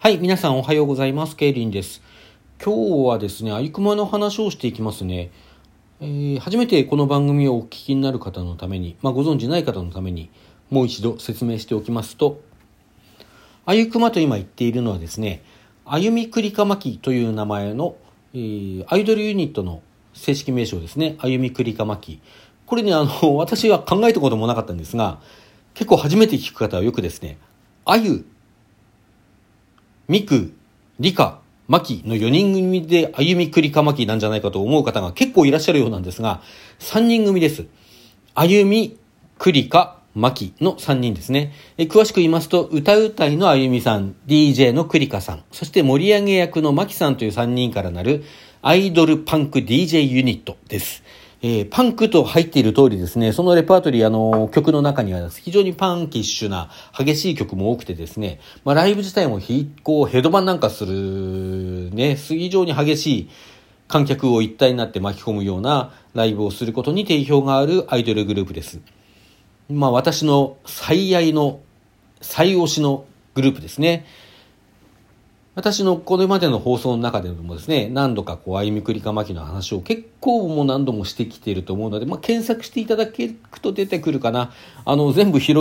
[0.00, 1.34] はい、皆さんおはようございます。
[1.34, 2.02] ケイリンです。
[2.64, 5.32] 今日はですね、アイクマの話をしていきますね。
[6.00, 10.30] えー、初めてこの番組をお聞きになる方のために、まあ、ご存知ない方のために、
[10.70, 12.40] もう一度説明しておきますと、
[13.66, 15.42] アユクマと今言っているのはですね、
[15.84, 17.96] 歩みくりかまきという名前の、
[18.34, 19.82] えー、アイドルユニットの
[20.14, 22.20] 正式名称ですね、歩みくりかまき。
[22.66, 25.18] これね、あの、私は考えたこともなかったんですが、
[25.74, 27.36] 結構初めて聞く方はよくですね、
[27.84, 28.24] あゆ
[30.08, 30.54] ミク、
[30.98, 36.40] リカ、マキの4人組で歩みくりかまきなんじゃないかと思う方が結構いらっしゃるようなんですが、
[36.78, 37.66] 3人組です。
[38.34, 38.96] 歩み、
[39.36, 41.52] くりか、マキの3人ですね。
[41.76, 48.24] 詳しく言いますと、歌うたいのあゆみさん、DJ のくりかさん、そして盛り上げ役のマキさんという3人からなる
[48.62, 51.02] アイドルパンク DJ ユニットです。
[51.40, 63.30] えー、パンクと入っている通りですね、そのレパートリー、あの、曲の中には非常にパンキッシュな激しい曲も多くてですね、まあ、ライブ自体も非、こう、ヘドバンなんかする、ね、非常に激しい
[63.86, 68.80] 観客を一体になって巻き込むようなライブをすることに定評があるアイドルグループです。
[69.70, 71.60] まあ、私の最愛の、
[72.20, 74.06] 最推しのグループですね。
[75.58, 84.52] 私のこれまでの放送の中でもですね、何度かこう、歩みくりかまきの話を結構もう何度もしてきていると思うので、まあ、検索していただけると出てくるかな。
[84.84, 85.54] あの、全部拾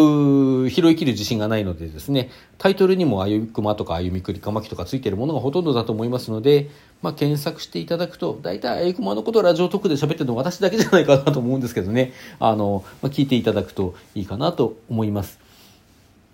[0.66, 6.70] う、拾い切る自信がないのでですね、タイトルにも歩みくまとか歩みくりかまきとかついてるものがほとんどだと思いますので、
[7.02, 15.40] まあ、検索していただくと、大体歩みくまのことをラジオトークで喋ってるの私だけじゃないかなと思うんですけどね、あの、まあ、聞いていただくといいかなと思います。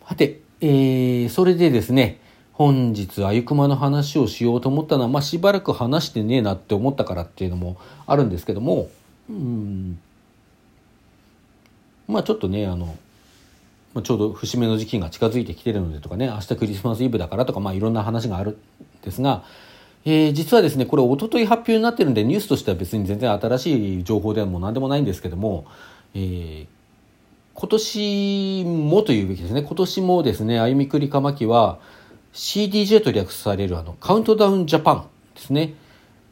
[0.06, 2.20] さて、えー、それでですね、
[2.54, 8.90] 本日あゆくまの話をしようと思ったのは、まあ、しばらく話してねえなって思ったからっていうのもあるんですけども
[9.30, 10.00] うん。
[12.08, 12.96] まあちょっとねあの
[14.04, 18.58] ちょうど節目の時期が近づいてきてるのでとかね明日クリスマスイブだからとかまあいろんな話があるん
[19.04, 19.44] ですが、
[20.06, 25.66] えー、実はですねこれおととい発表になってるんでニュースとしては別に全然新しい情報でも何でもないんですけども、
[26.14, 26.68] えー、
[27.54, 29.62] 今年もというべきですね。
[29.62, 31.80] 今年もですね歩みくりかまきは
[32.34, 35.76] CDJ と略されるあのカウントダウンジャパンですね、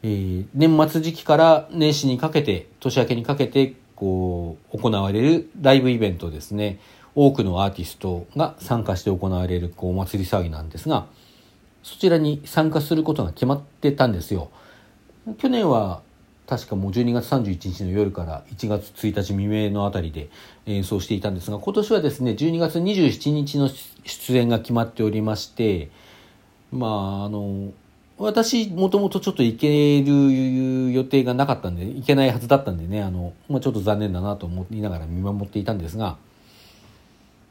[0.03, 6.79] えー、年末時期から年始にかけて年明けにかけてこう行われるライブイベントですね。
[7.13, 11.07] 多くのアーティストが参加して行われるこうお祭り騒ぎなんですが
[11.84, 14.50] そちらに参加することが決まってたんですよ。
[15.38, 16.01] 去年は
[16.51, 20.28] 確かもう12月31日の夜から1月1日未明のあたりで
[20.66, 23.69] 演奏していたんですが今年はですね12月27日の
[24.03, 25.89] 出演が決まっておりまして
[26.73, 27.72] まああの
[28.17, 36.18] 私もともとちょっと行ける予定がなかったんで行けないはずだったんでねあの、まあ、ちょっと残念だなと思いながら見守っていたんですが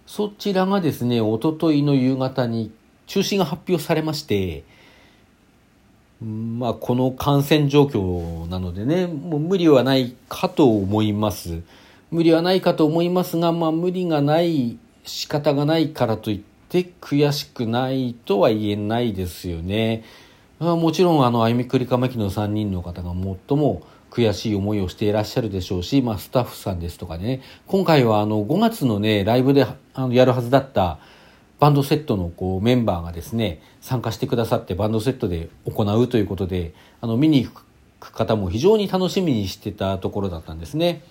[0.07, 2.71] そちらがですねおとといの夕方に
[3.07, 4.63] 中止が発表されまして
[6.23, 11.63] まあ、この感染状況なのでね、もう無理はないかと思います。
[12.11, 20.05] 無理はないかと思いますが、まあ、無理がない、仕方がないからといって悔しくないとは言えないですよね。
[20.59, 30.99] まあ、もちろん、あの、歩みくりかまきの3人の方が最も悔しい思いをしていらっしゃるでしょうし、まあ、スタッフさんですとかね、今回はあの、5月のね、ライブであのやるはずだった、
[31.61, 37.53] バンドセットのこうメンバーがですね参加してくださってバンドセットで行うということであの見に行
[38.01, 41.05] く方も非常に楽しみにしてたところだったんですね。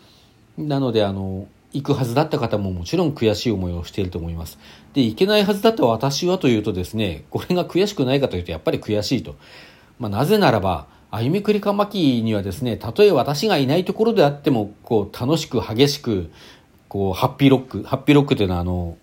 [0.57, 4.57] なのであの行くはずだった方ももちろん悔しい思いをしていると思います。
[4.93, 9.35] で行けないはずだった私はというとですねこれが悔しくないかというとやっぱり悔しいと、
[9.99, 16.31] まあ、なぜならば歩みくりかまきにはですねたとえ私がいないところであってもこう楽しく激しく
[16.87, 18.97] こうハッピーロックハッピーロックというのはあの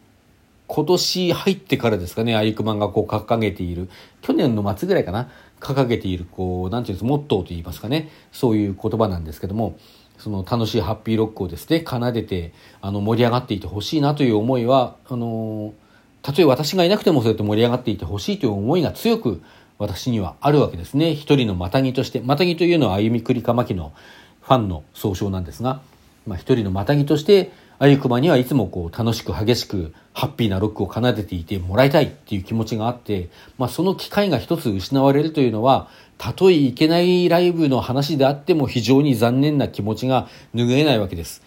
[0.69, 3.89] 今年入ってからですかね、アイクマンがこう掲げている、
[4.23, 9.79] 去年の末ぐらいかな、掲げている、こう、なんていうんですモットーと言いますかね、そういう言葉なんですけども、
[10.19, 15.75] その楽しいハッピーロックをですね、奏でて、あの、盛り上がっていてほしいなという思いは、あの、
[16.23, 19.43] たとえ私がいなくてもそうやって盛り上がっていてほしいという思いが強く
[19.79, 21.15] 私にはあるわけですね。
[21.15, 23.93] 一人のマタギとして、マタギというのは歩みくりかまきの
[24.41, 25.83] ファンの総称なんですが、
[26.27, 33.29] まあ一人のマタギとして、あゆくまにはいつもこう楽しく激しくハッピーなロックを奏でていてもらいたいっていう気持ちがあって、
[33.59, 41.43] まあその機会が一つ失われるというのは、たとえいけないライブの話であっても非常に残念な気持ちが拭えないわけです。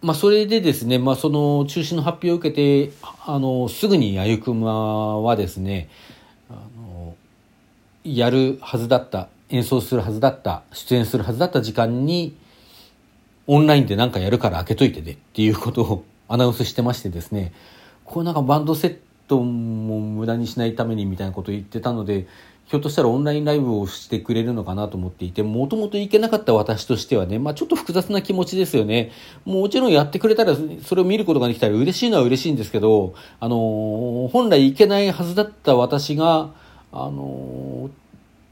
[0.00, 2.92] まあそれでですね、まあその中止の発表を受けて、
[3.26, 5.90] あの、すぐにあゆくまはですね、
[6.48, 7.14] あの、
[8.02, 12.34] やるはずだった、演奏するはずだった、出演するはずだった時間に、
[13.52, 17.52] オンラインで何かやるから開けといてねっていうことを アナウンスしてましてですね、
[18.04, 22.28] こうなんかバンドセットも無駄にしないためにみたいなことを言ってたので
[22.66, 29.10] ひょっとしたらオンラインライブをしてくれるのかなと思っていて、もともと行けなかった私としてはね、まあちょっと複雑な気持ちですよね。
[29.44, 30.54] もちろんやってくれたら、
[30.84, 36.52] それを見ることができたら嬉しいのは嬉しいんですけど、あの本来行けないはずだった私が、
[36.92, 37.90] あの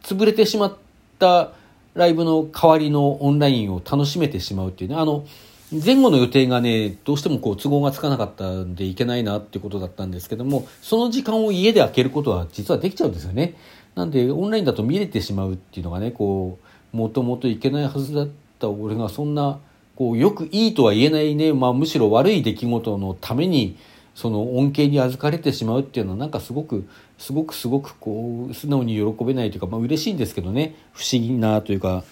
[0.03, 0.77] 潰れてしまっ
[1.21, 1.53] た
[1.99, 5.27] ライブの代わりのオンラインを楽しめてしまうっていうね、あの、
[5.71, 13.55] 前後の予定がね、どうしてもこう都合がつかなかったんでいけないなっていうことだったんですけども、その時間を家で開けることは実はできちゃうんですよね。
[13.99, 16.59] なんでオンラインだと見れてしまうっていうのがねこ
[16.95, 18.29] うもともといけないはずだっ
[18.61, 19.59] た俺がそんな
[19.97, 23.77] こうよくいいとは言えないね、まあ、むしろ悪い出来事のために
[24.19, 26.89] その恩恵に預かれてしまうっていうのはなんかすごく
[27.19, 30.75] すごくすごくこう素直に喜べないというか、まあ嬉しいんですけどね。
[30.93, 32.03] 不思議なというか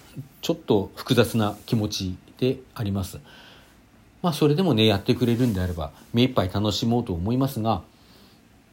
[0.41, 3.19] ちょっと複雑な気持ちであります。
[4.21, 7.81] まあそれでもねやってくれるんであれば目いっぱい楽しもうと思いますが。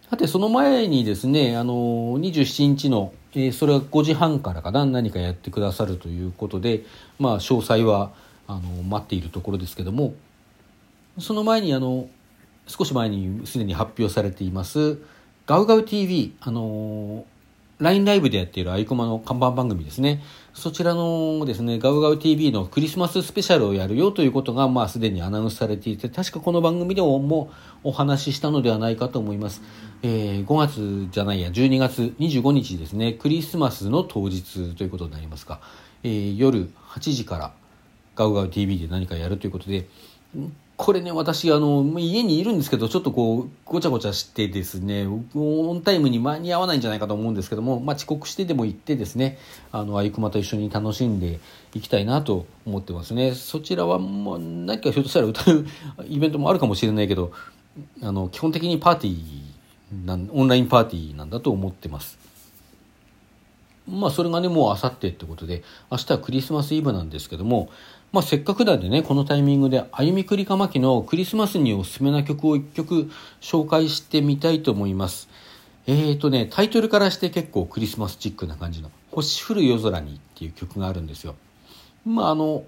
[0.08, 6.84] さて、その前にですね、あの、27日の、えー、それは5時半からかな、何かやってくださるということで、
[7.18, 8.12] まあ、詳細は、
[8.46, 10.14] あの、待っているところですけども、
[11.18, 12.06] その前に、あの、
[12.66, 14.98] 少し前にすでに発表されています、
[15.46, 17.26] ガウガウ TV、あの、
[17.78, 20.22] LINE ライブでやっているアイコマの看板番組ですね。
[20.54, 27.50] そちらのですね、ガウガウ TV のクリスマススペシャルをやるよということが、まあ、すでにアナウンスされていて、確かこの番組でも
[27.82, 29.60] お話ししたのではないかと思います。
[30.02, 35.60] えー、5月じゃないや、12月25日ですね、クリスマスの当日ということになりますか、
[36.04, 37.52] えー、夜8時から
[38.14, 39.88] ガウガウ TV で何かやるということで、
[40.76, 49.38] これね、私、あの、家にいるんですけど、ちょっとこう、ごちゃごちゃしてですね、オンタイムに間に合わないんじゃないかと思うんですけども、まあ、遅刻してでも行ってですね、
[49.70, 51.38] あの、あゆくまと一緒に楽しんで
[51.74, 53.34] いきたいなと思ってますね。
[53.34, 55.64] そちらは、もう、何かひょっとしたら歌う
[56.08, 57.30] イベントもあるかもしれないけど、
[58.02, 62.23] あの、基本的にパーティーなん、オンラインパーティーなんだと思ってます。
[63.88, 67.70] まあ、それがね、もうあさってってことで、明日はクリスマスイブなんですけども、
[68.12, 73.10] まあ、せっかくなんでね、このタイミングで、あゆみくりかまきのクリスマスにおすすめな曲を一曲
[73.40, 75.28] 紹介してみたいと思います。
[75.86, 81.34] えーとね、タイトルからして結構クリスマスチックな感じの、星降る夜空にっていう曲があるんですよ。
[82.06, 82.64] まあ、あの、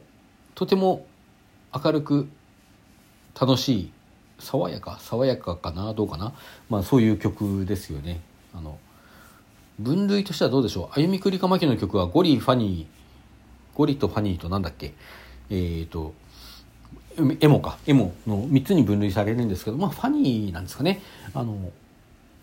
[0.54, 1.06] とても
[1.72, 2.28] 明るく
[3.40, 3.90] 楽しい、
[4.38, 6.32] 爽やか、爽やかかな、どうかな。
[6.68, 8.20] まあ、そういう曲ですよね。
[8.54, 8.78] あの、
[9.78, 10.99] 分類としてはどうでしょう？
[10.99, 14.94] あゆみくりかまきの曲はゴリ、ファニー、ゴリとファニーとなんだっけ？
[15.50, 16.14] えっ、ー、と、
[17.40, 21.00] エモか、エモの3つに分類されるんですけど、まあ、ファニーなんですかね。
[21.34, 21.70] あの、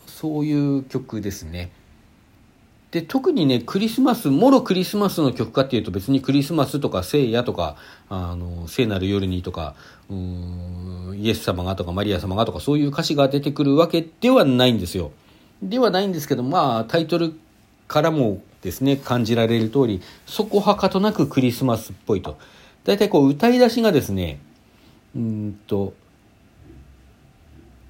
[0.08, 1.72] そういう曲ですね。
[2.92, 7.76] で、特にね、クリスマス、もろクリスマスの曲かっていうと別にクリスマスとか聖夜とか、
[8.10, 9.76] あの、聖なる夜にとか、
[10.12, 15.12] イエス様がとかマリア様がとかそういう歌詞が出てくるわけではないんですよ。
[15.62, 17.34] ではないんですけど、まあ、タイトル
[17.88, 22.38] からもですね、感じられる通り、そこはかとなくクリスマスっぽいと。
[22.84, 24.40] 大体こう歌い出しがですね、
[25.16, 25.94] うんと、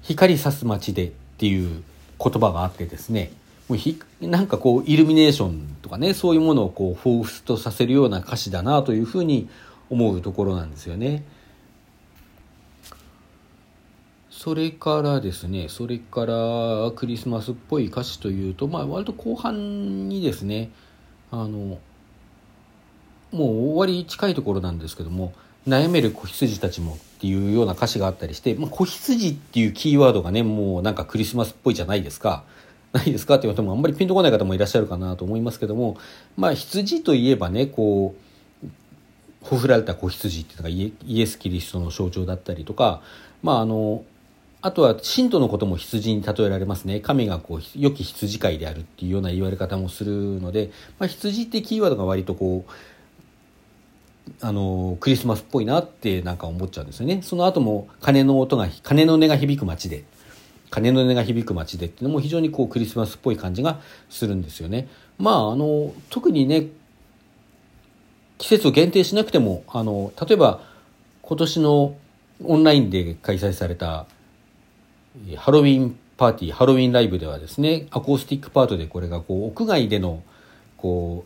[0.02, 1.82] 光さす街でっていう
[2.22, 3.32] 言葉があってですね、
[3.68, 9.48] もうひなんかこうイルミネーションとかね、そういうものをこう彷彿とさせるような歌詞だなというふうに
[9.90, 11.24] 思うところなんですよね。
[14.44, 20.70] それからですね、それからクリスマスっぽい歌詞というと、まあ割と後半にですね、
[21.30, 21.78] あの、
[23.32, 25.32] もう終わり近いところなんですけども
[25.66, 32.44] 悩める子羊たちもっていうような歌詞があったりして、まあ、子羊っていうキーワードがねもうなんかクリスマスっぽいじゃないですか。
[32.92, 35.96] ないですかって言われてもあんまりピンとこない方もいらっしゃるかなと思いますけども
[36.36, 38.14] まあ羊といえばねこ
[38.62, 38.68] う
[39.40, 43.02] ほふられた子羊っていうのがイエス・キリストの象徴だったりとか
[43.42, 44.04] まああの
[44.64, 46.98] あとは信徒のことも羊に例えられますね。
[46.98, 57.20] 神がこう良き羊飼いであるっていうような言われ方もするので、まあ、羊ってキーワードが割とこうあのクリスマスっぽいなってなんか思っちゃうんですよね。
[57.20, 60.04] その後も鐘の音が鐘の音が響く街で
[60.70, 64.88] 鐘の音が響く街でっていうのも非常にこうクリスマスっぽい感じがするんですよね。
[65.18, 66.68] まああの特にね
[68.38, 70.62] 季節を限定しなくてもあの例えば
[71.20, 71.96] 今年の
[72.42, 74.06] オンラインで開催された
[75.36, 80.22] ハロウィンパーティーハロウィンライブではですねアコースティックパートでこれがこう屋外での
[80.76, 81.24] こ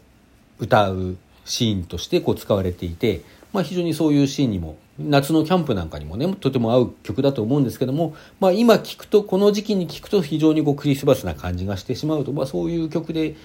[0.61, 13.37] う歌うシーンとしてこう使われていて、まあ、非常にそういうシーンにも夏のキャンプなんかにもねとても合う曲だと思うんですけども、まあ、今聴くとこの時期に聴くと非常にこうクリスマスな感じがしてしまうと、まあ、そういう曲で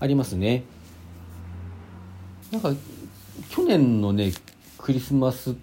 [0.00, 0.64] ありますね。
[2.52, 2.72] なんか
[3.50, 4.32] 去年のね
[4.76, 5.54] クリスマス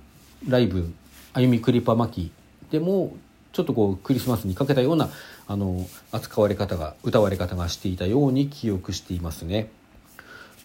[0.47, 0.91] ライブ
[1.33, 2.31] 「あゆみクリパ巻き」
[2.71, 3.15] でも
[3.55, 5.09] ちょっとこうクリスマスにかけたような
[5.47, 9.69] あの扱われ方が歌われ方がしていたように記憶していますね。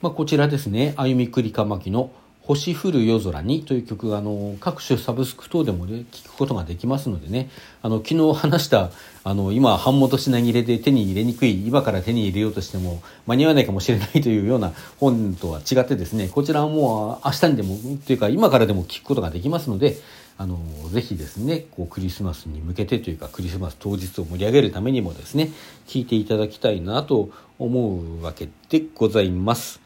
[0.02, 2.10] まあ、こちらですね、歩みくりかまきの
[2.42, 7.48] 星降る夜空にという曲があの各種サブスク等でも、ね、聞くことができますのでね
[7.82, 8.90] あの昨日話した
[9.22, 19.98] あの今版元品切れで手に入れにくい今から手に入れようとしても間に合わないかもしれないというような本とは違ってですねこちらはもう明日にでもというか今からでも聞くことができますので
[20.40, 20.56] あの
[20.88, 25.50] ぜひですねこうクリスマスに向けてというかクリスマス当日を盛り上げるためにもですね
[25.86, 27.28] 聞いていただきたいなと
[27.58, 29.79] 思うわけでございます。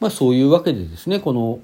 [0.00, 1.60] まあそういうわけでですねこの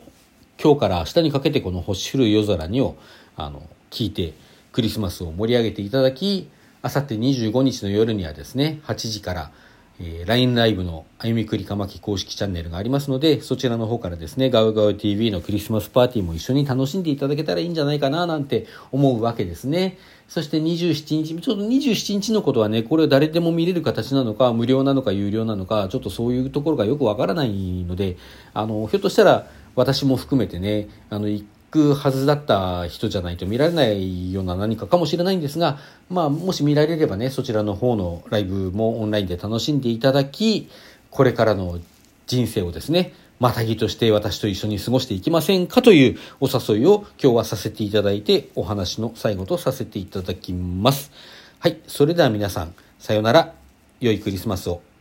[0.62, 2.96] 今日から明日にかけてこの星降る夜空にを
[3.36, 4.34] あの聞いて
[4.72, 6.48] クリスマスを盛り上げていただき
[6.82, 9.50] あさって25日の夜にはですね8時から
[10.00, 19.96] え、LINE ライブの歩みくりかまき公式チャンネルがありますので、そちらの方からですね、ガウガウ TV のクリスマスパーティーも一緒に楽しんでいただけたらいいんじゃないかななんて思うわけですね。
[20.26, 28.16] そして27日、ちょっと27日のことはね、これを誰でも見れる形なのか、無料なのか有料なのか、ちょっとそういうところがよくわからないので、
[28.52, 29.46] あの、ひょっとしたら
[29.76, 31.28] 私も含めてね、あの、
[31.74, 35.78] くはずだった人じゃないと見られないような何かかもしれないんですが、
[36.08, 40.70] まあ、もし見られればね、そちらの方のライブもオンラインで楽しんでいただき、
[41.10, 41.80] これからの
[42.28, 51.10] 人生をですね、またぎとして私と一緒に過ごしていきませんかというお誘いを今日はさせていただいて、お話の最後とさせていただきます。
[51.58, 53.52] はい、それでは皆さん、さようなら、
[54.00, 54.93] 良いクリスマスを。